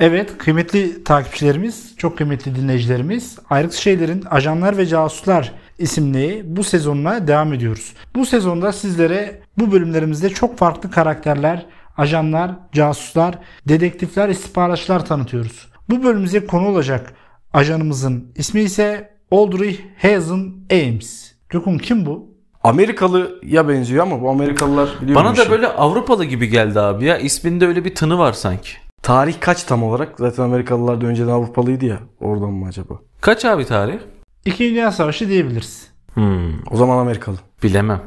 [0.00, 7.52] Evet kıymetli takipçilerimiz, çok kıymetli dinleyicilerimiz Ayrık Şeyler'in Ajanlar ve Casuslar isimli bu sezonuna devam
[7.52, 7.94] ediyoruz.
[8.14, 11.66] Bu sezonda sizlere bu bölümlerimizde çok farklı karakterler,
[11.96, 15.68] ajanlar, casuslar, dedektifler, istihbaratçılar tanıtıyoruz.
[15.90, 17.12] Bu bölümümüze konu olacak
[17.52, 21.32] ajanımızın ismi ise Audrey Hazen Ames.
[21.48, 22.30] Gökhan kim bu?
[22.64, 27.18] Amerikalıya benziyor ama bu Amerikalılar biliyor Bana da böyle Avrupalı gibi geldi abi ya.
[27.18, 28.70] İsminde öyle bir tını var sanki.
[29.02, 30.12] Tarih kaç tam olarak?
[30.18, 31.98] Zaten Amerikalılar da önceden Avrupalıydı ya.
[32.20, 32.94] Oradan mı acaba?
[33.20, 33.98] Kaç abi tarih?
[34.44, 35.90] İkinci Dünya Savaşı diyebiliriz.
[36.14, 37.36] Hmm, O zaman Amerikalı.
[37.62, 38.02] bilemem.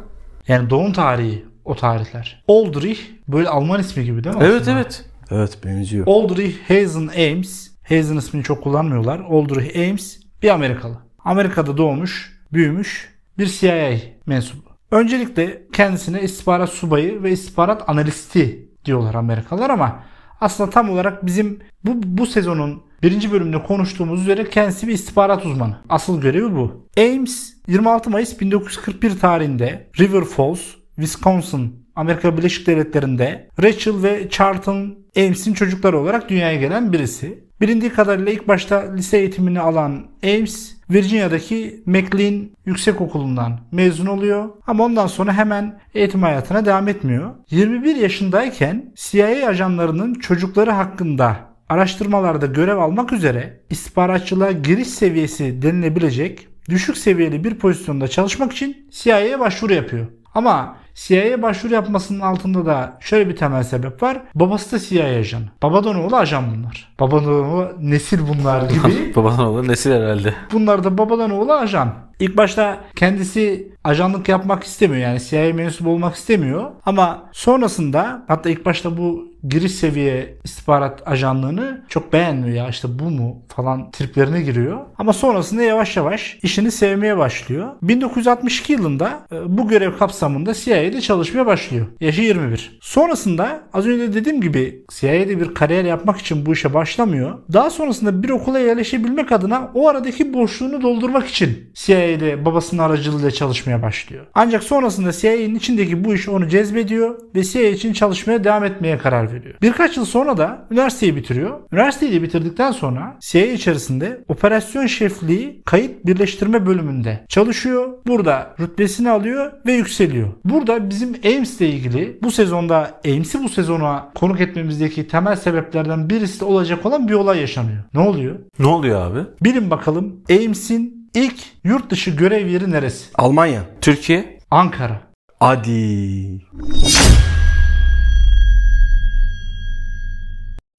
[0.47, 2.43] Yani doğum tarihi o tarihler.
[2.47, 4.41] Aldrich böyle Alman ismi gibi değil mi?
[4.45, 4.77] Evet aslında?
[4.79, 5.05] evet.
[5.31, 6.07] Evet benziyor.
[6.07, 7.71] Aldrich Hazen Ames.
[7.89, 9.19] Hazen ismini çok kullanmıyorlar.
[9.19, 10.97] Aldrich Ames bir Amerikalı.
[11.25, 13.91] Amerika'da doğmuş, büyümüş bir CIA
[14.25, 14.61] mensubu.
[14.91, 20.03] Öncelikle kendisine istihbarat subayı ve istihbarat analisti diyorlar Amerikalılar ama
[20.43, 25.77] aslında tam olarak bizim bu, bu sezonun birinci bölümünde konuştuğumuz üzere kendisi bir istihbarat uzmanı.
[25.89, 26.87] Asıl görevi bu.
[26.97, 30.61] Ames 26 Mayıs 1941 tarihinde River Falls,
[30.95, 37.43] Wisconsin, Amerika Birleşik Devletleri'nde Rachel ve Charlton Ames'in çocukları olarak dünyaya gelen birisi.
[37.61, 44.49] Bilindiği kadarıyla ilk başta lise eğitimini alan Ames, Virginia'daki McLean Yüksekokulu'ndan mezun oluyor.
[44.67, 47.31] Ama ondan sonra hemen eğitim hayatına devam etmiyor.
[47.49, 51.37] 21 yaşındayken CIA ajanlarının çocukları hakkında
[51.69, 59.39] araştırmalarda görev almak üzere istihbaratçılığa giriş seviyesi denilebilecek düşük seviyeli bir pozisyonda çalışmak için CIA'ye
[59.39, 60.07] başvuru yapıyor.
[60.35, 64.21] Ama CIA'ye başvuru yapmasının altında da şöyle bir temel sebep var.
[64.35, 65.43] Babası da CIA ajanı.
[65.63, 66.93] Babadan oğlu ajan bunlar.
[66.99, 69.15] Babadan oğlu nesil bunlar gibi.
[69.15, 70.33] Babadan olan nesil herhalde.
[70.51, 71.93] Bunlar da babadan oğlu ajan.
[72.19, 76.71] İlk başta kendisi ajanlık yapmak istemiyor yani CIA mensubu olmak istemiyor.
[76.85, 83.03] Ama sonrasında hatta ilk başta bu giriş seviye istihbarat ajanlığını çok beğenmiyor ya işte bu
[83.03, 84.79] mu falan triplerine giriyor.
[84.97, 87.67] Ama sonrasında yavaş yavaş işini sevmeye başlıyor.
[87.81, 91.87] 1962 yılında e, bu görev kapsamında CIA'de çalışmaya başlıyor.
[92.01, 92.79] Yaşı 21.
[92.81, 97.39] Sonrasında az önce dediğim gibi CIA'de bir kariyer yapmak için bu işe başlamıyor.
[97.53, 103.81] Daha sonrasında bir okula yerleşebilmek adına o aradaki boşluğunu doldurmak için CIA'de babasının aracılığıyla çalışmaya
[103.81, 104.25] başlıyor.
[104.33, 109.23] Ancak sonrasında CIA'nin içindeki bu iş onu cezbediyor ve CIA için çalışmaya devam etmeye karar
[109.23, 109.32] veriyor.
[109.61, 111.59] Birkaç yıl sonra da üniversiteyi bitiriyor.
[111.71, 117.93] Üniversiteyi de bitirdikten sonra CIA içerisinde operasyon şefliği kayıt birleştirme bölümünde çalışıyor.
[118.07, 120.27] Burada rütbesini alıyor ve yükseliyor.
[120.45, 126.39] Burada bizim Ames ile ilgili bu sezonda Ames'i bu sezona konuk etmemizdeki temel sebeplerden birisi
[126.39, 127.83] de olacak olan bir olay yaşanıyor.
[127.93, 128.39] Ne oluyor?
[128.59, 129.19] Ne oluyor abi?
[129.41, 133.05] Bilin bakalım Ames'in ilk yurt dışı görev yeri neresi?
[133.15, 133.61] Almanya.
[133.81, 134.39] Türkiye?
[134.51, 135.01] Ankara.
[135.39, 136.39] Adi.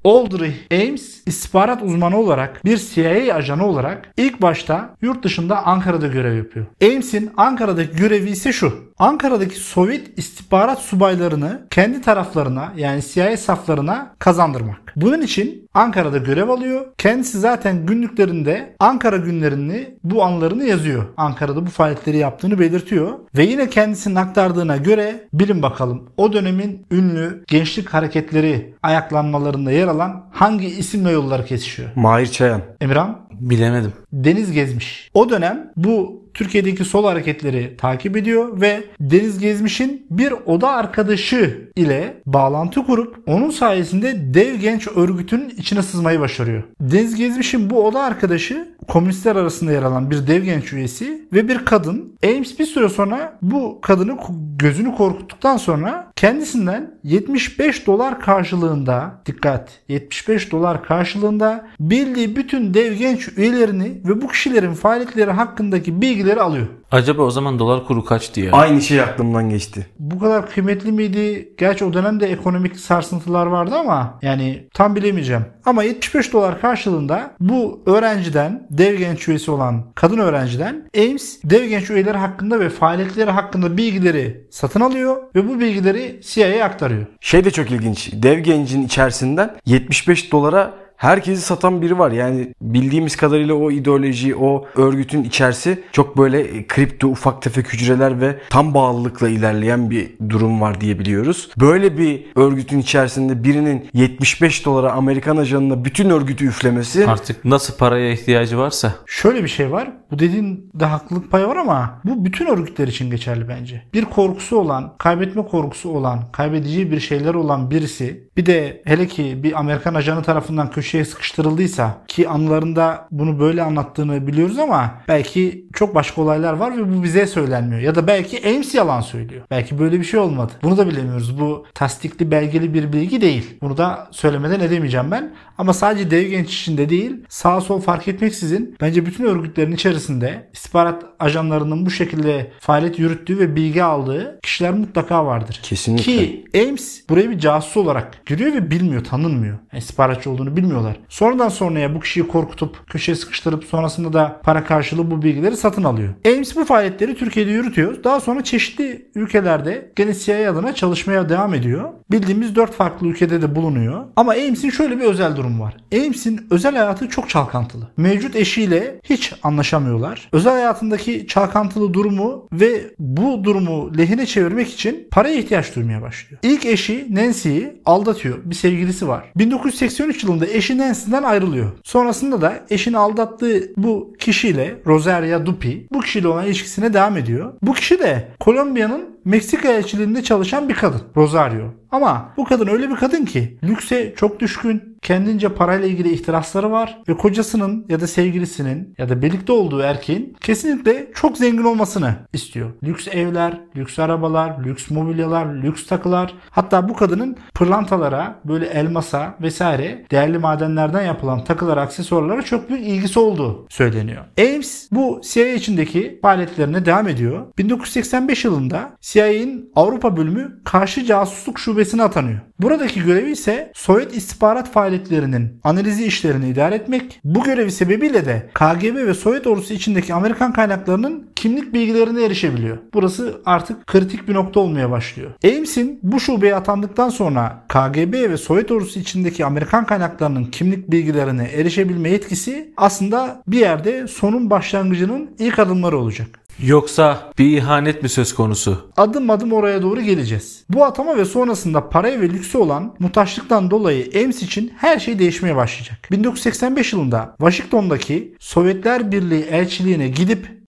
[0.06, 6.36] Audrey Ames istihbarat uzmanı olarak bir CIA ajanı olarak ilk başta yurt dışında Ankara'da görev
[6.36, 6.66] yapıyor.
[6.82, 8.94] Ames'in Ankara'daki görevi ise şu.
[8.98, 14.92] Ankara'daki Sovyet istihbarat subaylarını kendi taraflarına yani CIA saflarına kazandırmak.
[14.96, 16.86] Bunun için Ankara'da görev alıyor.
[16.98, 21.04] Kendisi zaten günlüklerinde Ankara günlerini bu anlarını yazıyor.
[21.16, 23.12] Ankara'da bu faaliyetleri yaptığını belirtiyor.
[23.36, 30.24] Ve yine kendisinin aktardığına göre bilin bakalım o dönemin ünlü gençlik hareketleri ayaklanmalarında yer alan
[30.32, 31.88] hangi isimle yolları kesişiyor?
[31.96, 32.62] Mahir Çayan.
[32.80, 33.92] Emirhan Bilemedim.
[34.12, 35.10] Deniz Gezmiş.
[35.14, 42.22] O dönem bu Türkiye'deki sol hareketleri takip ediyor ve Deniz Gezmiş'in bir oda arkadaşı ile
[42.26, 46.62] bağlantı kurup onun sayesinde dev genç örgütünün içine sızmayı başarıyor.
[46.80, 51.64] Deniz Gezmiş'in bu oda arkadaşı komünistler arasında yer alan bir dev genç üyesi ve bir
[51.64, 52.14] kadın.
[52.24, 54.16] Ames bir süre sonra bu kadını
[54.58, 63.28] gözünü korkuttuktan sonra kendisinden 75 dolar karşılığında dikkat 75 dolar karşılığında bildiği bütün dev genç
[63.36, 66.66] üyelerini ve bu kişilerin faaliyetleri hakkındaki bilgileri alıyor.
[66.90, 68.52] Acaba o zaman dolar kuru kaçtı ya?
[68.52, 69.86] Aynı şey aklımdan geçti.
[69.98, 71.52] Bu kadar kıymetli miydi?
[71.58, 75.44] Gerçi o dönemde ekonomik sarsıntılar vardı ama yani tam bilemeyeceğim.
[75.64, 81.90] Ama 75 dolar karşılığında bu öğrenciden dev genç üyesi olan kadın öğrenciden Ames dev genç
[81.90, 87.06] üyeleri hakkında ve faaliyetleri hakkında bilgileri satın alıyor ve bu bilgileri CIA'ya aktarıyor.
[87.20, 88.10] Şey de çok ilginç.
[88.12, 92.10] Dev gencin içerisinden 75 dolara herkesi satan biri var.
[92.10, 98.38] Yani bildiğimiz kadarıyla o ideoloji, o örgütün içerisi çok böyle kripto, ufak tefek hücreler ve
[98.50, 101.50] tam bağlılıkla ilerleyen bir durum var diye biliyoruz.
[101.60, 108.12] Böyle bir örgütün içerisinde birinin 75 dolara Amerikan ajanına bütün örgütü üflemesi Artık nasıl paraya
[108.12, 108.94] ihtiyacı varsa.
[109.06, 109.92] Şöyle bir şey var.
[110.10, 113.82] Bu dediğin de haklılık payı var ama bu bütün örgütler için geçerli bence.
[113.94, 119.42] Bir korkusu olan, kaybetme korkusu olan, kaybedeceği bir şeyler olan birisi bir de hele ki
[119.42, 125.66] bir Amerikan ajanı tarafından köşeye köşeye sıkıştırıldıysa ki anılarında bunu böyle anlattığını biliyoruz ama belki
[125.72, 127.80] çok başka olaylar var ve bu bize söylenmiyor.
[127.80, 129.42] Ya da belki Ames yalan söylüyor.
[129.50, 130.52] Belki böyle bir şey olmadı.
[130.62, 131.40] Bunu da bilemiyoruz.
[131.40, 133.58] Bu tasdikli belgeli bir bilgi değil.
[133.62, 135.34] Bunu da söylemeden edemeyeceğim ben.
[135.58, 141.04] Ama sadece dev genç içinde değil sağ sol fark etmeksizin bence bütün örgütlerin içerisinde istihbarat
[141.18, 145.60] ajanlarının bu şekilde faaliyet yürüttüğü ve bilgi aldığı kişiler mutlaka vardır.
[145.62, 146.04] Kesinlikle.
[146.04, 149.58] Ki Ames buraya bir casus olarak giriyor ve bilmiyor, tanınmıyor.
[149.72, 150.96] Yani istihbaratçı olduğunu bilmiyorlar.
[151.08, 156.14] Sonradan sonraya bu kişiyi korkutup köşeye sıkıştırıp sonrasında da para karşılığı bu bilgileri satın alıyor.
[156.26, 158.04] Ames bu faaliyetleri Türkiye'de yürütüyor.
[158.04, 161.88] Daha sonra çeşitli ülkelerde gene CIA adına çalışmaya devam ediyor.
[162.10, 164.04] Bildiğimiz dört farklı ülkede de bulunuyor.
[164.16, 165.76] Ama Ames'in şöyle bir özel durum var.
[165.94, 167.88] Ames'in özel hayatı çok çalkantılı.
[167.96, 170.28] Mevcut eşiyle hiç anlaşamıyorlar.
[170.32, 176.40] Özel hayatındaki çalkantılı durumu ve bu durumu lehine çevirmek için paraya ihtiyaç duymaya başlıyor.
[176.42, 178.38] İlk eşi Nancy'yi aldatıyor.
[178.44, 179.32] Bir sevgilisi var.
[179.36, 181.72] 1983 yılında eşi Nancy'den ayrılıyor.
[181.84, 187.52] Sonrasında da eşini aldattığı bu kişiyle Rosaria Dupi bu kişiyle olan ilişkisine devam ediyor.
[187.62, 191.02] Bu kişi de Kolombiya'nın Meksika elçiliğinde çalışan bir kadın.
[191.16, 191.64] Rosario.
[191.90, 196.98] Ama bu kadın öyle bir kadın ki lükse çok düşkün, kendince parayla ilgili ihtirasları var
[197.08, 202.70] ve kocasının ya da sevgilisinin ya da birlikte olduğu erkeğin kesinlikle çok zengin olmasını istiyor.
[202.82, 206.34] Lüks evler, lüks arabalar, lüks mobilyalar, lüks takılar.
[206.50, 213.18] Hatta bu kadının pırlantalara, böyle elmasa vesaire değerli madenlerden yapılan takılar, aksesuarlara çok büyük ilgisi
[213.18, 214.24] olduğu söyleniyor.
[214.38, 217.46] Ames bu CIA içindeki faaliyetlerine devam ediyor.
[217.58, 222.40] 1985 yılında CIA'nin Avrupa bölümü karşı casusluk şubesine atanıyor.
[222.60, 227.20] Buradaki görevi ise Sovyet istihbarat faaliyetlerinin analizi işlerini idare etmek.
[227.24, 232.78] Bu görevi sebebiyle de KGB ve Sovyet ordusu içindeki Amerikan kaynaklarının kimlik bilgilerine erişebiliyor.
[232.94, 235.30] Burası artık kritik bir nokta olmaya başlıyor.
[235.44, 242.10] Ames'in bu şubeye atandıktan sonra KGB ve Sovyet ordusu içindeki Amerikan kaynaklarının kimlik bilgilerine erişebilme
[242.10, 246.43] yetkisi aslında bir yerde sonun başlangıcının ilk adımları olacak.
[246.62, 248.90] Yoksa bir ihanet mi söz konusu?
[248.96, 250.64] Adım adım oraya doğru geleceğiz.
[250.68, 255.56] Bu atama ve sonrasında paraya ve lüksü olan muhtaçlıktan dolayı Ames için her şey değişmeye
[255.56, 255.98] başlayacak.
[256.10, 260.64] 1985 yılında Washington'daki Sovyetler Birliği elçiliğine gidip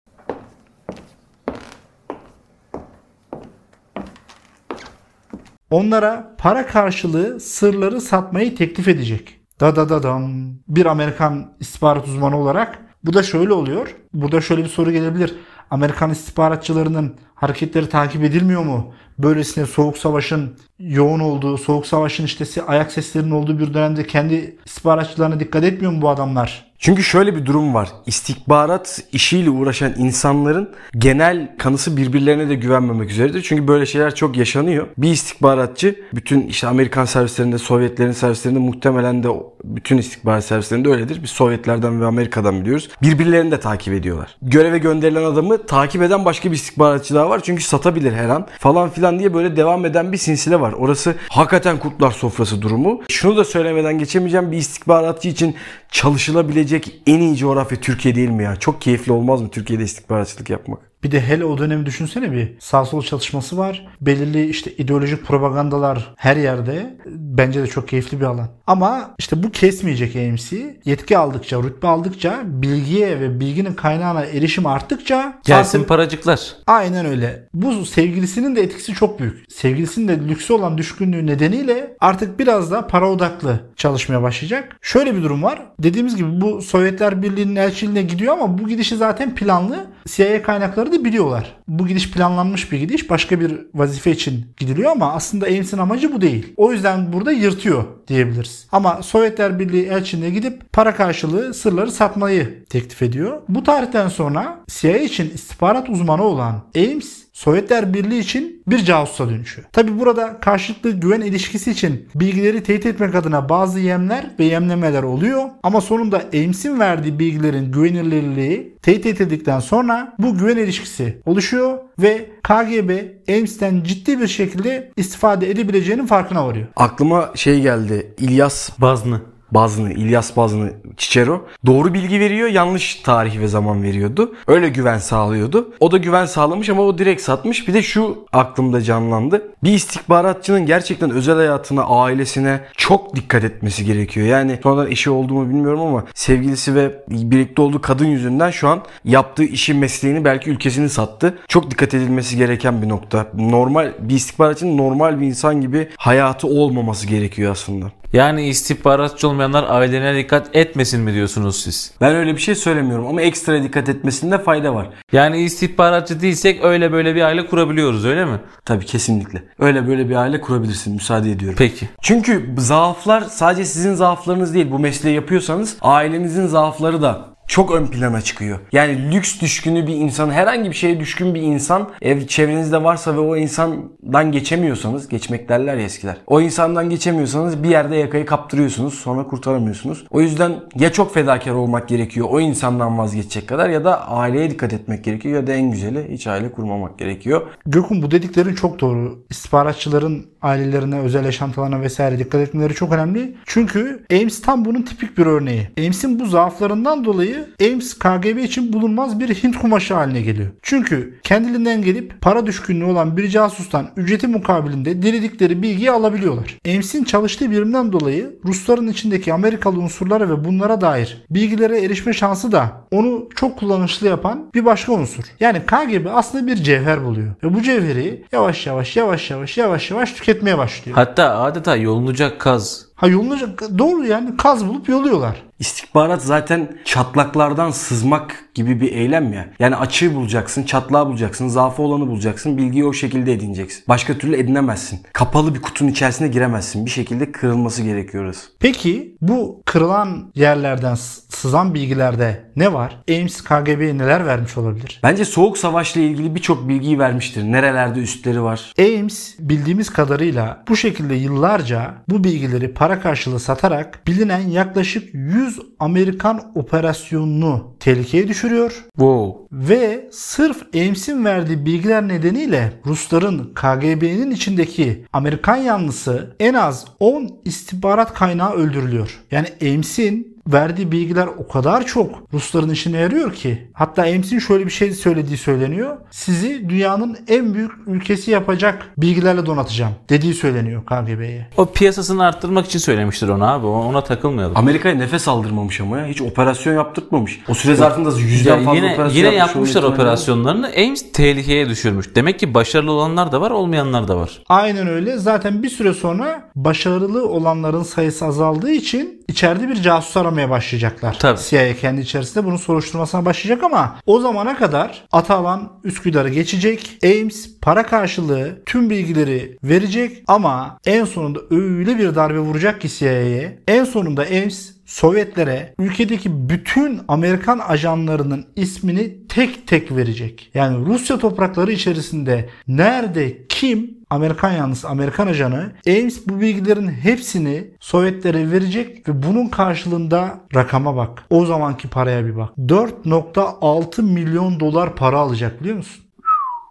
[5.70, 9.42] onlara para karşılığı sırları satmayı teklif edecek.
[9.60, 10.32] Da da da dam.
[10.68, 13.96] Bir Amerikan istihbarat uzmanı olarak bu da şöyle oluyor.
[14.14, 15.36] Burada şöyle bir soru gelebilir.
[15.72, 18.94] Amerikan istihbaratçılarının hareketleri takip edilmiyor mu?
[19.18, 25.40] Böylesine soğuk savaşın yoğun olduğu, soğuk savaşın işte ayak seslerinin olduğu bir dönemde kendi istihbaratçılarına
[25.40, 26.71] dikkat etmiyor mu bu adamlar?
[26.82, 27.90] Çünkü şöyle bir durum var.
[28.06, 33.42] İstihbarat işiyle uğraşan insanların genel kanısı birbirlerine de güvenmemek üzeredir.
[33.42, 34.88] Çünkü böyle şeyler çok yaşanıyor.
[34.98, 39.28] Bir istihbaratçı bütün işte Amerikan servislerinde, Sovyetlerin servislerinde muhtemelen de
[39.64, 41.24] bütün istihbarat servislerinde öyledir.
[41.24, 42.90] Biz Sovyetlerden ve Amerika'dan biliyoruz.
[43.02, 44.38] Birbirlerini de takip ediyorlar.
[44.42, 47.42] Göreve gönderilen adamı takip eden başka bir istihbaratçı daha var.
[47.44, 50.74] Çünkü satabilir her an falan filan diye böyle devam eden bir sinsile var.
[50.74, 53.02] Orası hakikaten kurtlar sofrası durumu.
[53.10, 54.52] Şunu da söylemeden geçemeyeceğim.
[54.52, 55.56] Bir istihbaratçı için
[55.92, 56.71] çalışılabilecek
[57.08, 58.56] en iyi coğrafya Türkiye değil mi ya?
[58.56, 60.91] Çok keyifli olmaz mı Türkiye'de istihbaratçılık yapmak?
[61.04, 62.54] Bir de hele o dönemi düşünsene bir.
[62.60, 63.88] Sağ sol çatışması var.
[64.02, 66.98] Belirli işte ideolojik propagandalar her yerde.
[67.06, 68.48] Bence de çok keyifli bir alan.
[68.68, 70.80] Ama işte bu kesmeyecek AMC.
[70.86, 76.56] Yetki aldıkça, rütbe aldıkça, bilgiye ve bilginin kaynağına erişim arttıkça Gelsin paracıklar.
[76.68, 77.48] Aynen öyle.
[77.54, 79.52] Bu sevgilisinin de etkisi çok büyük.
[79.52, 84.78] Sevgilisinin de lüksü olan düşkünlüğü nedeniyle artık biraz da para odaklı çalışmaya başlayacak.
[84.82, 85.62] Şöyle bir durum var.
[85.80, 89.86] Dediğimiz gibi bu Sovyetler Birliği'nin elçiliğine gidiyor ama bu gidişi zaten planlı.
[90.08, 91.56] CIA kaynakları da biliyorlar.
[91.68, 93.10] Bu gidiş planlanmış bir gidiş.
[93.10, 96.54] Başka bir vazife için gidiliyor ama aslında Ames'in amacı bu değil.
[96.58, 98.68] O yüzden burada yırtıyor diyebiliriz.
[98.72, 103.42] Ama Sovyetler Birliği elçiliğine gidip para karşılığı sırları satmayı teklif ediyor.
[103.50, 109.68] Bu tarihten sonra CIA için istihbarat uzmanı olan Ames Sovyetler Birliği için bir casusa dönüşüyor.
[109.72, 115.44] Tabi burada karşılıklı güven ilişkisi için bilgileri teyit etmek adına bazı yemler ve yemlemeler oluyor.
[115.64, 122.92] Ama sonunda Ames'in verdiği bilgilerin güvenilirliği teyit edildikten sonra bu güven ilişkisi oluşuyor ve KGB
[123.30, 126.68] Ames'ten ciddi bir şekilde istifade edebileceğinin farkına varıyor.
[126.76, 128.14] Aklıma şey geldi.
[128.20, 129.22] İlyas Bazını.
[129.52, 134.36] Bazını, İlyas Bazını Çiçero doğru bilgi veriyor, yanlış tarih ve zaman veriyordu.
[134.48, 135.74] Öyle güven sağlıyordu.
[135.80, 137.68] O da güven sağlamış ama o direkt satmış.
[137.68, 139.48] Bir de şu aklımda canlandı.
[139.64, 144.28] Bir istihbaratçının gerçekten özel hayatına, ailesine çok dikkat etmesi gerekiyor.
[144.28, 149.44] Yani sonradan eşi olduğumu bilmiyorum ama sevgilisi ve birlikte olduğu kadın yüzünden şu an yaptığı
[149.44, 151.38] işi, mesleğini belki ülkesini sattı.
[151.48, 153.28] Çok dikkat edilmesi gereken bir nokta.
[153.34, 157.92] Normal bir istihbaratçının normal bir insan gibi hayatı olmaması gerekiyor aslında.
[158.14, 161.92] Yani istihbaratçı olmayanlar ailelerine dikkat etmesin mi diyorsunuz siz?
[162.02, 164.90] Ben öyle bir şey söylemiyorum ama ekstra dikkat etmesinde fayda var.
[165.12, 168.40] Yani istihbaratçı değilsek öyle böyle bir aile kurabiliyoruz öyle mi?
[168.66, 169.44] Tabii kesinlikle.
[169.60, 170.94] Öyle böyle bir aile kurabilirsin.
[170.94, 171.56] Müsaade ediyorum.
[171.58, 171.90] Peki.
[172.02, 174.72] Çünkü zaaflar sadece sizin zaaflarınız değil.
[174.72, 178.60] Bu mesleği yapıyorsanız ailenizin zaafları da çok ön plana çıkıyor.
[178.72, 183.20] Yani lüks düşkünü bir insan, herhangi bir şeye düşkün bir insan ev çevrenizde varsa ve
[183.20, 186.18] o insandan geçemiyorsanız, geçmek derler ya eskiler.
[186.28, 190.06] O insandan geçemiyorsanız bir yerde yakayı kaptırıyorsunuz, sonra kurtaramıyorsunuz.
[190.10, 194.74] O yüzden ya çok fedakar olmak gerekiyor o insandan vazgeçecek kadar ya da aileye dikkat
[194.74, 197.42] etmek gerekiyor ya da en güzeli hiç aile kurmamak gerekiyor.
[197.66, 199.24] Gökhan bu dediklerin çok doğru.
[199.30, 203.36] İstihbaratçıların ailelerine, özel yaşantılarına vesaire dikkat etmeleri çok önemli.
[203.46, 205.68] Çünkü Ames tam bunun tipik bir örneği.
[205.78, 210.50] Ames'in bu zaaflarından dolayı Ames KGB için bulunmaz bir Hint kumaşı haline geliyor.
[210.62, 216.58] Çünkü kendiliğinden gelip para düşkünlüğü olan bir casustan ücreti mukabilinde diledikleri bilgiyi alabiliyorlar.
[216.68, 222.88] Ames'in çalıştığı birimden dolayı Rusların içindeki Amerikalı unsurlara ve bunlara dair bilgilere erişme şansı da
[222.92, 225.24] onu çok kullanışlı yapan bir başka unsur.
[225.40, 227.34] Yani KGB aslında bir cevher buluyor.
[227.44, 230.96] Ve bu cevheri yavaş yavaş yavaş yavaş yavaş yavaş tüketmeye başlıyor.
[230.96, 232.86] Hatta adeta yolunacak kaz.
[232.96, 235.44] Ha yolunacak doğru yani kaz bulup yoluyorlar.
[235.62, 239.50] İstihbarat zaten çatlaklardan sızmak gibi bir eylem ya.
[239.60, 243.84] Yani açığı bulacaksın, çatlağı bulacaksın, zaafı olanı bulacaksın, bilgiyi o şekilde edineceksin.
[243.88, 245.00] Başka türlü edinemezsin.
[245.14, 246.86] Kapalı bir kutunun içerisine giremezsin.
[246.86, 248.48] Bir şekilde kırılması gerekiyor orası.
[248.60, 250.96] Peki bu kırılan yerlerden
[251.30, 253.04] sızan bilgilerde ne var?
[253.10, 255.00] Ames KGB'ye neler vermiş olabilir?
[255.04, 257.44] Bence Soğuk Savaş'la ilgili birçok bilgiyi vermiştir.
[257.44, 258.74] Nerelerde üstleri var.
[258.80, 266.52] Ames bildiğimiz kadarıyla bu şekilde yıllarca bu bilgileri para karşılığı satarak bilinen yaklaşık 100 Amerikan
[266.56, 269.48] operasyonunu tehlikeye düşürüyor Wow.
[269.52, 278.14] ve sırf Ames'in verdiği bilgiler nedeniyle Rusların KGB'nin içindeki Amerikan yanlısı en az 10 istihbarat
[278.14, 279.20] kaynağı öldürülüyor.
[279.32, 283.68] Yani Ames'in verdiği bilgiler o kadar çok Rusların işine yarıyor ki.
[283.74, 285.98] Hatta Ames'in şöyle bir şey söylediği söyleniyor.
[286.12, 291.48] Sizi dünyanın en büyük ülkesi yapacak bilgilerle donatacağım dediği söyleniyor KGB'ye.
[291.58, 293.68] O piyasasını arttırmak için söylemiştir ona abi.
[293.68, 294.58] Ona takılmayalım.
[294.58, 296.06] Amerika'ya nefes aldırmamış ama ya.
[296.06, 297.40] Hiç operasyon yaptırmamış.
[297.50, 300.68] O süre zarfında yüzden Ya fazla yine operasyon yine yapmış yapmışlar operasyonlarını.
[300.68, 302.16] Ames tehlikeye düşürmüş.
[302.16, 304.44] Demek ki başarılı olanlar da var, olmayanlar da var.
[304.50, 305.18] Aynen öyle.
[305.18, 311.20] Zaten bir süre sonra başarılı olanların sayısı azaldığı için içeride bir casus aramaya başlayacaklar.
[311.20, 311.40] Tabii.
[311.50, 317.00] CIA kendi içerisinde bunun soruşturmasına başlayacak ama o zamana kadar Atalan Üsküdar'ı geçecek.
[317.04, 323.60] Ames para karşılığı tüm bilgileri verecek ama en sonunda öyle bir darbe vuracak ki CIA'ye.
[323.68, 330.52] En sonunda Ames Sovyetlere ülkedeki bütün Amerikan ajanlarının ismini tek tek verecek.
[330.54, 338.52] Yani Rusya toprakları içerisinde nerede kim Amerikan yanlısı Amerikan ajanı Ames bu bilgilerin hepsini Sovyetlere
[338.52, 341.24] verecek ve bunun karşılığında rakama bak.
[341.30, 342.50] O zamanki paraya bir bak.
[342.58, 346.04] 4.6 milyon dolar para alacak biliyor musun?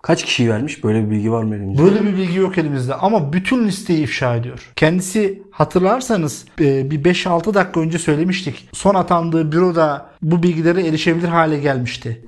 [0.02, 0.84] Kaç kişi vermiş?
[0.84, 1.82] Böyle bir bilgi var mı elimizde?
[1.82, 4.72] Böyle bir bilgi yok elimizde ama bütün listeyi ifşa ediyor.
[4.76, 8.68] Kendisi hatırlarsanız e, bir 5-6 dakika önce söylemiştik.
[8.72, 12.24] Son atandığı büroda bu bilgilere erişebilir hale gelmişti.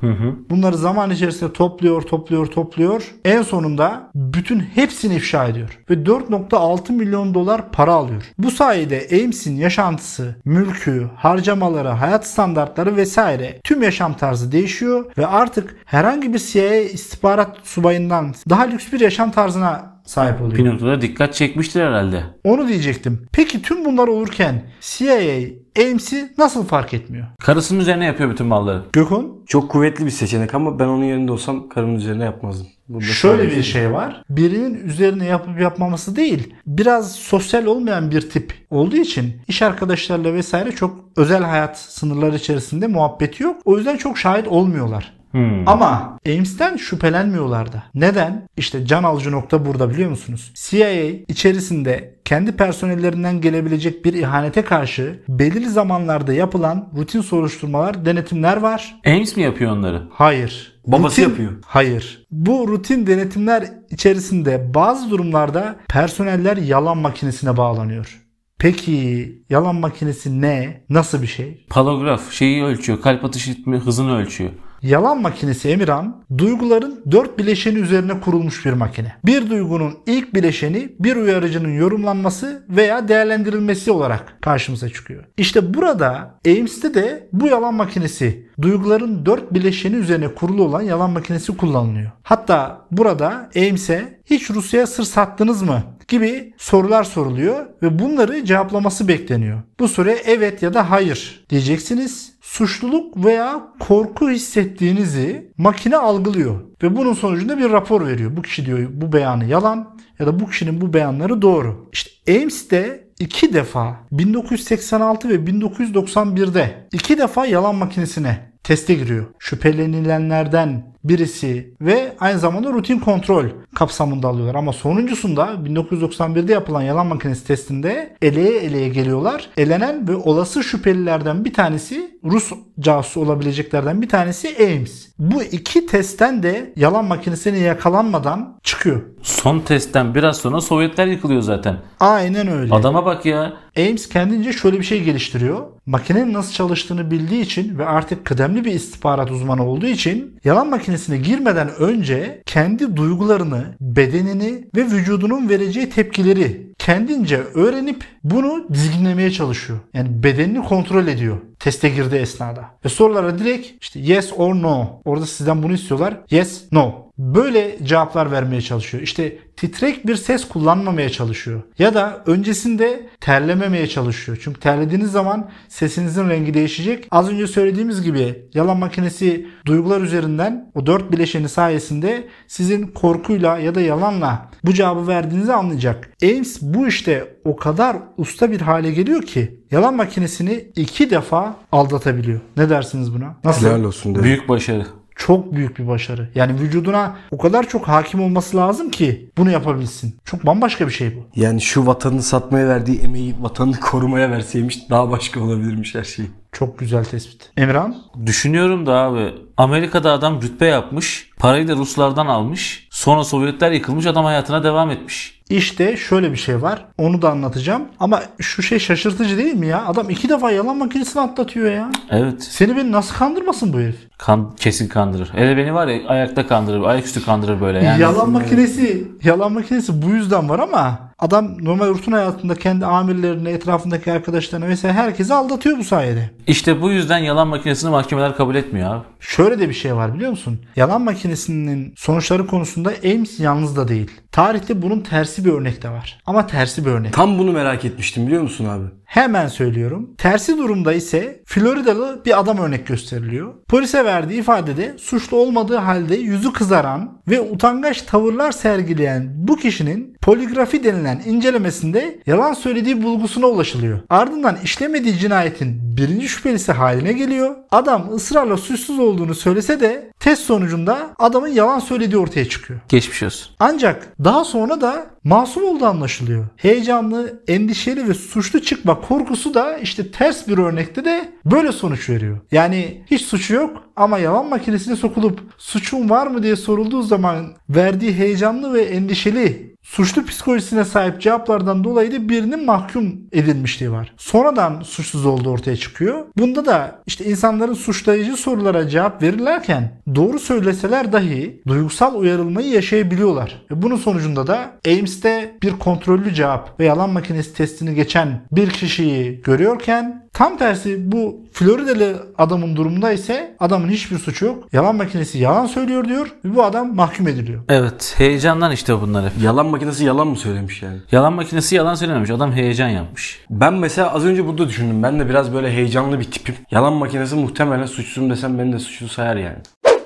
[0.51, 3.15] Bunları zaman içerisinde topluyor, topluyor, topluyor.
[3.25, 5.79] En sonunda bütün hepsini ifşa ediyor.
[5.91, 8.23] Ve 4.6 milyon dolar para alıyor.
[8.39, 15.77] Bu sayede Ames'in yaşantısı, mülkü, harcamaları, hayat standartları vesaire tüm yaşam tarzı değişiyor ve artık
[15.85, 20.59] herhangi bir CIA istihbarat subayından daha lüks bir yaşam tarzına sahip oluyor.
[20.59, 22.23] Bir noktada dikkat çekmiştir herhalde.
[22.45, 23.27] Onu diyecektim.
[23.33, 25.41] Peki tüm bunlar olurken CIA
[25.79, 27.27] Ames'i nasıl fark etmiyor?
[27.41, 28.83] Karısının üzerine yapıyor bütün malları.
[28.93, 32.67] Gökhan Çok kuvvetli bir seçenek ama ben onun yerinde olsam karımın üzerine yapmazdım.
[32.89, 34.23] Burada şöyle bir şey var.
[34.31, 36.55] Birinin üzerine yapıp yapmaması değil.
[36.67, 42.87] Biraz sosyal olmayan bir tip olduğu için iş arkadaşlarıyla vesaire çok özel hayat sınırları içerisinde
[42.87, 43.57] muhabbeti yok.
[43.65, 45.22] O yüzden çok şahit olmuyorlar.
[45.33, 45.69] Hmm.
[45.69, 47.83] Ama Ames'ten şüphelenmiyorlar da.
[47.95, 48.49] Neden?
[48.57, 50.53] İşte can alıcı nokta burada biliyor musunuz?
[50.55, 50.91] CIA
[51.29, 59.01] içerisinde kendi personellerinden gelebilecek bir ihanete karşı belirli zamanlarda yapılan rutin soruşturmalar, denetimler var.
[59.07, 60.03] Ames mi yapıyor onları?
[60.13, 60.81] Hayır.
[60.87, 61.53] Babası Rutin- yapıyor.
[61.67, 62.27] Hayır.
[62.31, 68.19] Bu rutin denetimler içerisinde bazı durumlarda personeller yalan makinesine bağlanıyor.
[68.59, 70.85] Peki yalan makinesi ne?
[70.91, 71.67] Nasıl bir şey?
[71.71, 73.01] Palograf şeyi ölçüyor.
[73.01, 74.51] Kalp atış ritmi hızını ölçüyor.
[74.83, 79.13] Yalan makinesi Emirhan, duyguların dört bileşeni üzerine kurulmuş bir makine.
[79.25, 85.25] Bir duygunun ilk bileşeni bir uyarıcının yorumlanması veya değerlendirilmesi olarak karşımıza çıkıyor.
[85.37, 91.57] İşte burada Ames'te de bu yalan makinesi duyguların dört bileşeni üzerine kurulu olan yalan makinesi
[91.57, 92.11] kullanılıyor.
[92.23, 99.59] Hatta burada Ames'e hiç Rusya'ya sır sattınız mı gibi sorular soruluyor ve bunları cevaplaması bekleniyor.
[99.81, 102.32] Bu soruya evet ya da hayır diyeceksiniz.
[102.53, 108.37] Suçluluk veya korku hissettiğinizi makine algılıyor ve bunun sonucunda bir rapor veriyor.
[108.37, 111.89] Bu kişi diyor bu beyanı yalan ya da bu kişinin bu beyanları doğru.
[111.93, 119.27] İşte Ames'te iki defa 1986 ve 1991'de iki defa yalan makinesine teste giriyor.
[119.39, 123.45] Şüphelenilenlerden birisi ve aynı zamanda rutin kontrol
[123.75, 124.55] kapsamında alıyorlar.
[124.55, 129.49] Ama sonuncusunda 1991'de yapılan yalan makinesi testinde eleye eleye geliyorlar.
[129.57, 135.09] Elenen ve olası şüphelilerden bir tanesi Rus casusu olabileceklerden bir tanesi Ames.
[135.19, 139.03] Bu iki testten de yalan makinesine yakalanmadan çıkıyor.
[139.23, 141.77] Son testten biraz sonra Sovyetler yıkılıyor zaten.
[142.01, 142.75] Aynen öyle.
[142.75, 143.53] Adama bak ya.
[143.77, 145.67] Ames kendince şöyle bir şey geliştiriyor.
[145.87, 151.17] Makinenin nasıl çalıştığını bildiği için ve artık kıdemli bir istihbarat uzmanı olduğu için yalan makinesine
[151.17, 159.79] girmeden önce kendi duygularını, bedenini ve vücudunun vereceği tepkileri kendince öğrenip bunu dizginlemeye çalışıyor.
[159.95, 162.65] Yani bedenini kontrol ediyor teste girdiği esnada.
[162.85, 165.01] Ve sorulara direkt işte yes or no.
[165.05, 166.17] Orada sizden bunu istiyorlar.
[166.31, 167.12] Yes, no.
[167.23, 169.03] Böyle cevaplar vermeye çalışıyor.
[169.03, 171.63] İşte titrek bir ses kullanmamaya çalışıyor.
[171.79, 174.39] Ya da öncesinde terlememeye çalışıyor.
[174.45, 177.09] Çünkü terlediğiniz zaman sesinizin rengi değişecek.
[177.11, 183.75] Az önce söylediğimiz gibi yalan makinesi duygular üzerinden o dört bileşeni sayesinde sizin korkuyla ya
[183.75, 186.11] da yalanla bu cevabı verdiğinizi anlayacak.
[186.23, 192.41] Ames bu işte o kadar usta bir hale geliyor ki yalan makinesini iki defa aldatabiliyor.
[192.57, 193.37] Ne dersiniz buna?
[193.45, 193.67] Nasıl?
[193.67, 194.25] Helal olsun derim.
[194.25, 194.87] Büyük başarı.
[195.17, 196.29] Çok büyük bir başarı.
[196.35, 200.17] Yani vücuduna o kadar çok hakim olması lazım ki bunu yapabilsin.
[200.25, 201.41] Çok bambaşka bir şey bu.
[201.41, 206.25] Yani şu vatanını satmaya verdiği emeği vatanını korumaya verseymiş daha başka olabilirmiş her şey.
[206.53, 207.51] Çok güzel tespit.
[207.57, 207.97] Emirhan?
[208.27, 211.31] Düşünüyorum da abi Amerika'da adam rütbe yapmış.
[211.43, 212.89] Parayı da Ruslardan almış.
[212.91, 215.43] Sonra Sovyetler yıkılmış adam hayatına devam etmiş.
[215.51, 216.85] İşte şöyle bir şey var.
[216.99, 217.83] Onu da anlatacağım.
[218.01, 219.87] Ama şu şey şaşırtıcı değil mi ya?
[219.87, 221.91] Adam iki defa yalan makinesini atlatıyor ya.
[222.11, 222.43] Evet.
[222.43, 223.97] Seni beni nasıl kandırmasın bu herif?
[224.19, 225.31] Kan, kesin kandırır.
[225.33, 226.83] Hele beni var ya ayakta kandırır.
[226.83, 228.03] Ayaküstü kandırır böyle yani.
[228.03, 234.13] yalan makinesi, yalan makinesi bu yüzden var ama adam normal rutin hayatında kendi amirlerini, etrafındaki
[234.13, 236.31] arkadaşlarını vesaire herkesi aldatıyor bu sayede.
[236.47, 239.05] İşte bu yüzden yalan makinesini mahkemeler kabul etmiyor abi.
[239.21, 240.61] Şöyle de bir şey var biliyor musun?
[240.77, 244.11] Yalan makinesinin sonuçları konusunda Ames yalnız da değil.
[244.33, 246.19] Tarihte bunun tersi bir örnek de var.
[246.27, 247.13] Ama tersi bir örnek.
[247.13, 248.85] Tam bunu merak etmiştim biliyor musun abi?
[249.05, 250.11] Hemen söylüyorum.
[250.19, 253.55] Tersi durumda ise Floridalı bir adam örnek gösteriliyor.
[253.69, 260.85] Polise verdiği ifadede suçlu olmadığı halde yüzü kızaran ve utangaç tavırlar sergileyen bu kişinin poligrafi
[260.85, 264.01] denilen incelemesinde yalan söylediği bulgusuna ulaşılıyor.
[264.11, 267.57] Ardından işlemediği cinayetin birinci şüphelisi haline geliyor.
[267.71, 272.81] Adam ısrarla suçsuz olduğunu söylese de test sonucunda adamın yalan söylediği ortaya çıkıyor.
[272.89, 273.53] Geçmiş olsun.
[273.59, 276.47] Ancak daha sonra da masum olduğu anlaşılıyor.
[276.57, 282.41] Heyecanlı, endişeli ve suçlu çıkma korkusu da işte ters bir örnekte de böyle sonuç veriyor.
[282.53, 288.13] Yani hiç suçu yok ama yalan makinesine sokulup suçun var mı diye sorulduğu zaman verdiği
[288.13, 294.15] heyecanlı ve endişeli suçlu psikolojisine sahip cevaplardan dolayı da birinin mahkum edilmişliği var.
[294.17, 296.25] Sonradan suçsuz olduğu ortaya çıkıyor.
[296.37, 303.63] Bunda da işte insanların suçlayıcı sorulara cevap verirlerken doğru söyleseler dahi duygusal uyarılmayı yaşayabiliyorlar.
[303.71, 304.73] E bunun sonucunda da
[305.13, 311.41] Ames'te bir kontrollü cevap ve yalan makinesi testini geçen bir kişiyi görüyorken tam tersi bu
[311.53, 314.69] Floridalı adamın durumunda ise adamın hiçbir suçu yok.
[314.73, 317.63] Yalan makinesi yalan söylüyor diyor ve bu adam mahkum ediliyor.
[317.69, 319.43] Evet heyecandan işte bunlar hep.
[319.43, 320.99] Yalan makinesi yalan mı söylemiş yani?
[321.13, 322.31] Yalan makinesi yalan söylememiş.
[322.31, 323.41] Adam heyecan yapmış.
[323.51, 325.03] Ben mesela az önce burada düşündüm.
[325.03, 326.55] Ben de biraz böyle heyecanlı bir tipim.
[326.71, 329.59] Yalan makinesi muhtemelen suçsuzum desem beni de suçlu sayar yani.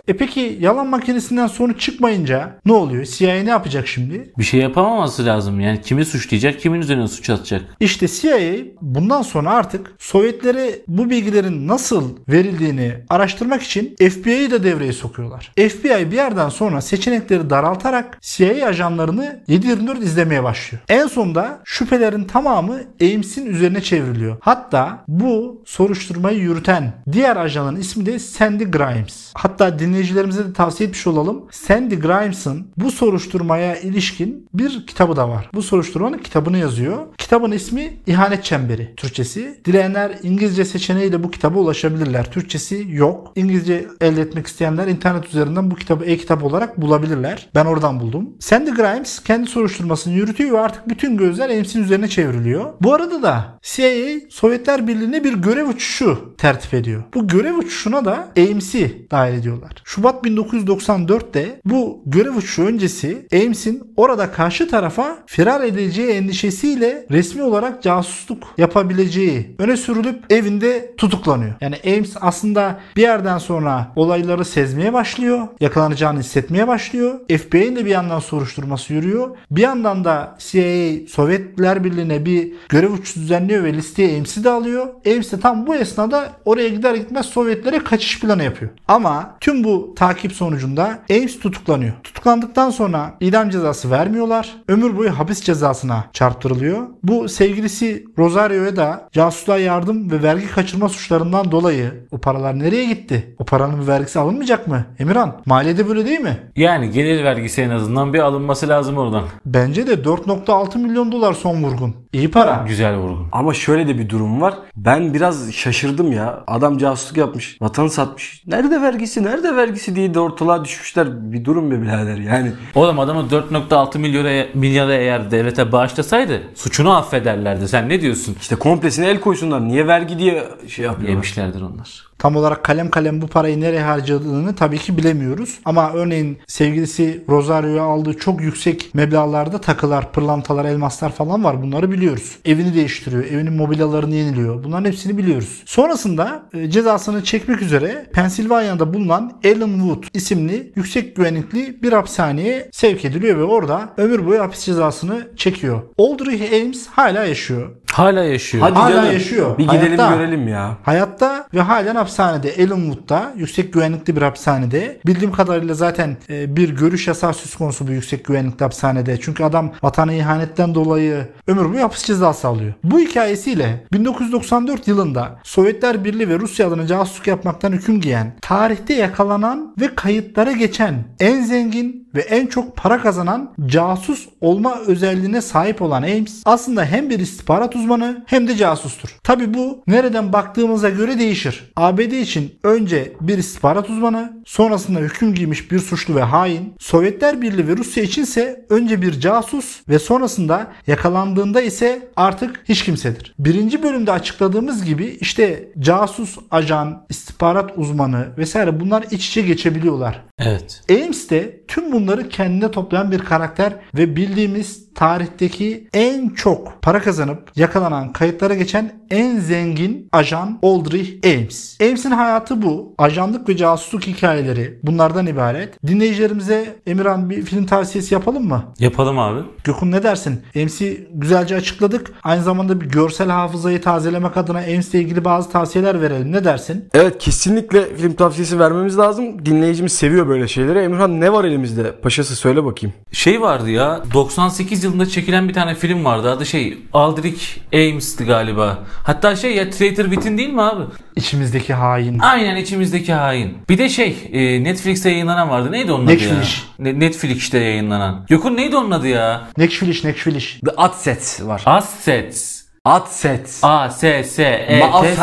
[0.09, 3.05] E peki yalan makinesinden sonuç çıkmayınca ne oluyor?
[3.05, 4.31] CIA ne yapacak şimdi?
[4.38, 5.61] Bir şey yapamaması lazım.
[5.61, 7.62] Yani kimi suçlayacak, kimin üzerine suç atacak.
[7.81, 8.38] İşte CIA
[8.81, 15.53] bundan sonra artık Sovyetlere bu bilgilerin nasıl verildiğini araştırmak için FBI'yi de devreye sokuyorlar.
[15.57, 20.83] FBI bir yerden sonra seçenekleri daraltarak CIA ajanlarını 7-24 izlemeye başlıyor.
[20.88, 24.37] En sonunda şüphelerin tamamı Ames'in üzerine çevriliyor.
[24.40, 29.33] Hatta bu soruşturmayı yürüten diğer ajanın ismi de Sandy Grimes.
[29.35, 31.45] Hatta dinle dinleyicilerimize de tavsiye etmiş olalım.
[31.51, 35.51] Sandy Grimes'ın bu soruşturmaya ilişkin bir kitabı da var.
[35.55, 36.99] Bu soruşturmanın kitabını yazıyor.
[37.19, 39.61] Kitabın ismi İhanet Çemberi Türkçesi.
[39.65, 42.31] Dileyenler İngilizce seçeneğiyle bu kitaba ulaşabilirler.
[42.31, 43.33] Türkçesi yok.
[43.37, 47.49] İngilizce elde etmek isteyenler internet üzerinden bu kitabı e-kitap olarak bulabilirler.
[47.55, 48.31] Ben oradan buldum.
[48.41, 52.73] Sandy Grimes kendi soruşturmasını yürütüyor ve artık bütün gözler Ames'in üzerine çevriliyor.
[52.81, 57.05] Bu arada da CIA Sovyetler Birliği'ne bir görev uçuşu tertip ediyor.
[57.15, 59.83] Bu görev uçuşuna da Ames'i dahil ediyorlar.
[59.88, 67.83] Şubat 1994'te bu görev uçuşu öncesi Ames'in orada karşı tarafa firar edeceği endişesiyle resmi olarak
[67.83, 71.55] casusluk yapabileceği öne sürülüp evinde tutuklanıyor.
[71.61, 75.49] Yani Ames aslında bir yerden sonra olayları sezmeye başlıyor.
[75.61, 77.20] Yakalanacağını hissetmeye başlıyor.
[77.29, 79.37] FBI'nin de bir yandan soruşturması yürüyor.
[79.51, 84.87] Bir yandan da CIA Sovyetler Birliği'ne bir görev uçuşu düzenliyor ve listeye Ames'i de alıyor.
[85.07, 88.70] Ames de tam bu esnada oraya gider gitmez Sovyetlere kaçış planı yapıyor.
[88.88, 91.93] Ama tüm bu takip sonucunda Ames tutuklanıyor.
[92.05, 94.57] Tutuklandıktan sonra idam cezası vermiyorlar.
[94.69, 96.87] Ömür boyu hapis cezasına çarptırılıyor.
[97.03, 103.35] Bu sevgilisi Rosario'ya da casusluğa yardım ve vergi kaçırma suçlarından dolayı o paralar nereye gitti?
[103.39, 104.85] O paranın bir vergisi alınmayacak mı?
[104.99, 106.39] Emirhan maliyede böyle değil mi?
[106.57, 109.25] Yani gelir vergisi en azından bir alınması lazım oradan.
[109.47, 111.95] Bence de 4.6 milyon dolar son vurgun.
[112.16, 112.64] İyi para.
[112.68, 113.26] Güzel vurgu.
[113.33, 114.55] Ama şöyle de bir durum var.
[114.76, 116.44] Ben biraz şaşırdım ya.
[116.46, 117.59] Adam casusluk yapmış.
[117.61, 118.42] Vatanı satmış.
[118.46, 119.22] Nerede vergisi?
[119.22, 121.33] Nerede vergisi diye de ortalığa düşmüşler.
[121.33, 122.52] Bir durum be birader yani.
[122.74, 127.68] Oğlum adamı 4.6 milyara, milyara eğer devlete bağışlasaydı suçunu affederlerdi.
[127.68, 128.37] Sen ne diyorsun?
[128.40, 129.68] İşte komplesine el koysunlar.
[129.68, 131.11] Niye vergi diye şey yapıyorlar.
[131.11, 132.07] Yemişlerdir onlar.
[132.18, 135.59] Tam olarak kalem kalem bu parayı nereye harcadığını tabii ki bilemiyoruz.
[135.64, 141.62] Ama örneğin sevgilisi Rosario'ya aldığı çok yüksek meblağlarda takılar, pırlantalar, elmaslar falan var.
[141.62, 142.37] Bunları biliyoruz.
[142.44, 143.24] Evini değiştiriyor.
[143.24, 144.64] Evinin mobilyalarını yeniliyor.
[144.64, 145.62] Bunların hepsini biliyoruz.
[145.66, 153.38] Sonrasında e, cezasını çekmek üzere Pensilvanya'da bulunan Wood isimli yüksek güvenlikli bir hapishaneye sevk ediliyor
[153.38, 155.83] ve orada ömür boyu hapis cezasını çekiyor.
[155.98, 157.70] Aldrich Ames hala yaşıyor.
[157.97, 158.65] Hala yaşıyor.
[158.65, 159.13] Hadi Hala canım.
[159.13, 159.59] yaşıyor.
[159.59, 160.17] Bir gidelim Hayatta.
[160.17, 160.77] görelim ya.
[160.83, 165.01] Hayatta ve halen hapishanede Ellenwood'da yüksek güvenlikli bir hapishanede.
[165.07, 169.21] Bildiğim kadarıyla zaten e, bir görüş yasağı söz konusu bu yüksek güvenlikli hapishanede.
[169.21, 172.73] Çünkü adam vatana ihanetten dolayı ömür boyu hapis cezası alıyor.
[172.85, 179.75] Bu hikayesiyle 1994 yılında Sovyetler Birliği ve Rusya adına casusluk yapmaktan hüküm giyen, tarihte yakalanan
[179.81, 186.03] ve kayıtlara geçen en zengin ve en çok para kazanan casus olma özelliğine sahip olan
[186.03, 189.16] Ames aslında hem bir istihbarat uzmanı hem de casustur.
[189.23, 191.73] Tabi bu nereden baktığımıza göre değişir.
[191.77, 197.69] ABD için önce bir istihbarat uzmanı, sonrasında hüküm giymiş bir suçlu ve hain, Sovyetler Birliği
[197.69, 203.35] ve Rusya içinse önce bir casus ve sonrasında yakalandığında ise artık hiç kimsedir.
[203.38, 210.23] Birinci bölümde açıkladığımız gibi işte casus, ajan, istihbarat uzmanı vesaire bunlar iç içe geçebiliyorlar.
[210.38, 210.83] Evet.
[210.90, 217.51] Ames de tüm bunları kendine toplayan bir karakter ve bildiğimiz tarihteki en çok para kazanıp
[217.57, 221.79] yakalanan kayıtlara geçen en zengin ajan Aldrich Ames.
[221.83, 222.95] Ames'in hayatı bu.
[222.99, 225.87] Ajanlık ve casusluk hikayeleri bunlardan ibaret.
[225.87, 228.65] Dinleyicilerimize Emirhan bir film tavsiyesi yapalım mı?
[228.79, 229.41] Yapalım abi.
[229.65, 230.43] Gökhan ne dersin?
[230.57, 232.13] Ames'i güzelce açıkladık.
[232.23, 236.33] Aynı zamanda bir görsel hafızayı tazelemek adına Ames'le ilgili bazı tavsiyeler verelim.
[236.33, 236.89] Ne dersin?
[236.95, 239.47] Evet kesinlikle film tavsiyesi vermemiz lazım.
[239.47, 240.79] Dinleyicimiz seviyor böyle şeyleri.
[240.79, 241.93] Emirhan ne var elimizde?
[242.01, 242.95] Paşası söyle bakayım.
[243.13, 247.42] Şey vardı ya 98 yılında çekilen bir tane film vardı adı şey Aldrich
[247.75, 248.79] Ames'ti galiba.
[249.05, 250.83] Hatta şey ya Traitor Within değil mi abi?
[251.16, 252.18] İçimizdeki hain.
[252.18, 253.59] Aynen içimizdeki hain.
[253.68, 255.72] Bir de şey e, Netflix'te yayınlanan vardı.
[255.72, 256.31] Neydi onun adı Netflix.
[256.59, 256.64] ya?
[256.79, 258.27] Ne- Netflix'te yayınlanan.
[258.31, 259.49] Yokun neydi onun adı ya?
[259.59, 260.61] Nekşfiliş, nekşfiliş.
[260.64, 261.62] The Adsets var.
[261.66, 262.56] Assets.
[262.87, 263.64] Adsets.
[263.64, 265.22] A S S E T S.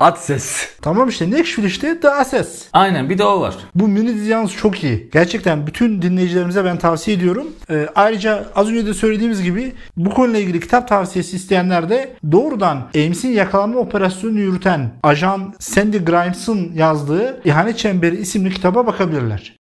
[0.00, 0.68] Adses.
[0.82, 2.62] Tamam işte Nekşfiliş'te The Assets.
[2.72, 3.54] Aynen bir de o var.
[3.74, 5.10] Bu mini dizi yalnız çok iyi.
[5.12, 7.46] Gerçekten bütün dinleyicilerimize ben tavsiye ediyorum.
[7.70, 12.76] Ee, ayrıca az önce de söylediğimiz gibi bu konuyla ilgili kitap tavsiyesi isteyenler de doğrudan
[12.94, 19.56] Ames'in yakalanma operasyonunu yürüten ajan Sandy Grimes'ın yazdığı İhanet Çemberi isimli kitaba bakabilirler.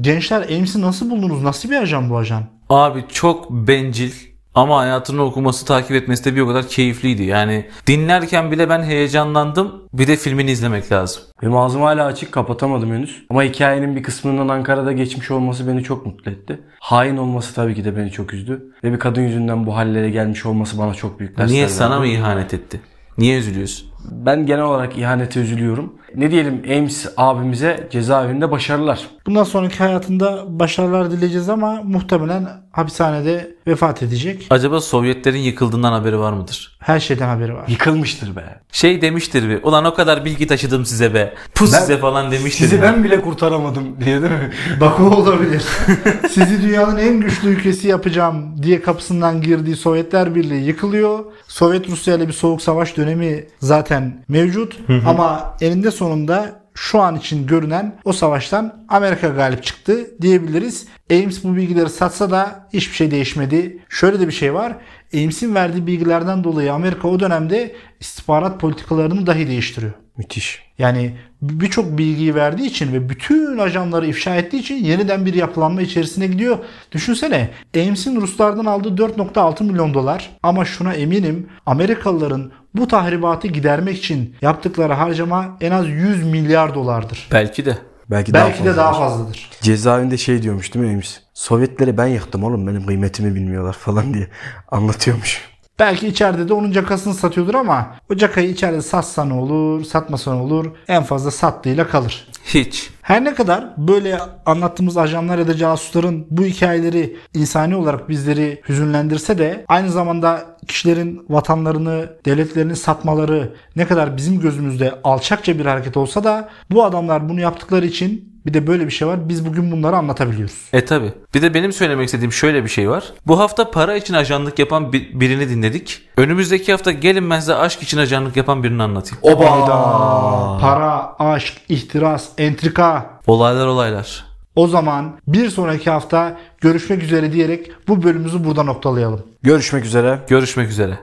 [0.00, 1.42] Gençler Ames'i nasıl buldunuz?
[1.42, 2.42] Nasıl bir ajan bu ajan?
[2.68, 7.22] Abi çok bencil ama hayatını okuması takip etmesi de bir o kadar keyifliydi.
[7.22, 9.82] Yani dinlerken bile ben heyecanlandım.
[9.92, 11.22] Bir de filmini izlemek lazım.
[11.42, 13.24] Benim ağzım hala açık kapatamadım henüz.
[13.30, 16.60] Ama hikayenin bir kısmının Ankara'da geçmiş olması beni çok mutlu etti.
[16.80, 18.62] Hain olması tabii ki de beni çok üzdü.
[18.84, 21.74] Ve bir kadın yüzünden bu hallere gelmiş olması bana çok büyük dersler Niye verdi.
[21.74, 22.80] sana mı ihanet etti?
[23.18, 23.93] Niye üzülüyorsun?
[24.10, 25.92] Ben genel olarak ihanete üzülüyorum.
[26.14, 29.06] Ne diyelim Ames abimize cezaevinde başarılar.
[29.26, 34.46] Bundan sonraki hayatında başarılar dileyeceğiz ama muhtemelen hapishanede vefat edecek.
[34.50, 36.76] Acaba Sovyetlerin yıkıldığından haberi var mıdır?
[36.80, 37.64] Her şeyden haberi var.
[37.68, 38.60] Yıkılmıştır be.
[38.72, 39.62] Şey demiştir bir.
[39.62, 41.34] Ulan o kadar bilgi taşıdım size be.
[41.54, 42.64] Pus Ben- size falan demiştir.
[42.64, 42.82] Sizi ya.
[42.82, 44.50] ben bile kurtaramadım diye değil mi?
[44.80, 45.62] Bak o olabilir.
[46.30, 51.18] Sizi dünyanın en güçlü ülkesi yapacağım diye kapısından girdiği Sovyetler Birliği yıkılıyor.
[51.48, 53.93] Sovyet Rusya ile bir soğuk savaş dönemi zaten
[54.28, 54.78] mevcut.
[55.06, 60.86] Ama eninde sonunda şu an için görünen o savaştan Amerika galip çıktı diyebiliriz.
[61.12, 63.78] Ames bu bilgileri satsa da hiçbir şey değişmedi.
[63.88, 64.76] Şöyle de bir şey var.
[65.14, 69.92] Ames'in verdiği bilgilerden dolayı Amerika o dönemde istihbarat politikalarını dahi değiştiriyor.
[70.16, 70.62] Müthiş.
[70.78, 76.26] Yani birçok bilgiyi verdiği için ve bütün ajanları ifşa ettiği için yeniden bir yapılanma içerisine
[76.26, 76.58] gidiyor.
[76.92, 84.36] Düşünsene Ames'in Ruslardan aldığı 4.6 milyon dolar ama şuna eminim Amerikalıların bu tahribatı gidermek için
[84.42, 87.28] yaptıkları harcama en az 100 milyar dolardır.
[87.32, 87.78] Belki de.
[88.10, 89.08] Belki, Belki daha de daha fazla.
[89.08, 89.50] fazladır.
[89.60, 91.20] Cezaevinde şey diyormuş değil mi Ames?
[91.34, 94.28] Sovyetleri ben yıktım oğlum benim kıymetimi bilmiyorlar falan diye
[94.70, 95.40] anlatıyormuş.
[95.78, 100.40] Belki içeride de onun cakasını satıyordur ama o cakayı içeride satsa ne olur, satmasa ne
[100.42, 102.28] olur en fazla sattığıyla kalır.
[102.44, 102.90] Hiç.
[103.02, 109.38] Her ne kadar böyle anlattığımız ajanlar ya da casusların bu hikayeleri insani olarak bizleri hüzünlendirse
[109.38, 116.24] de aynı zamanda kişilerin vatanlarını, devletlerini satmaları ne kadar bizim gözümüzde alçakça bir hareket olsa
[116.24, 119.28] da bu adamlar bunu yaptıkları için bir de böyle bir şey var.
[119.28, 120.54] Biz bugün bunları anlatabiliyoruz.
[120.72, 121.12] E tabi.
[121.34, 123.04] Bir de benim söylemek istediğim şöyle bir şey var.
[123.26, 126.02] Bu hafta para için ajanlık yapan bir- birini dinledik.
[126.16, 129.24] Önümüzdeki hafta gelin ben size aşk için ajanlık yapan birini anlatayım.
[129.24, 130.58] Hayda.
[130.60, 133.10] Para, aşk, ihtiras, entrika.
[133.26, 134.24] Olaylar olaylar.
[134.56, 139.22] O zaman bir sonraki hafta görüşmek üzere diyerek bu bölümümüzü burada noktalayalım.
[139.42, 140.18] Görüşmek üzere.
[140.28, 140.98] Görüşmek üzere.